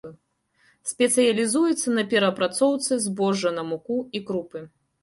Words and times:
Спецыялізуецца 0.91 1.87
на 1.99 2.03
перапрацоўцы 2.15 2.91
збожжа 3.05 3.57
на 3.61 3.69
муку 3.71 4.05
і 4.17 4.29
крупы. 4.33 4.69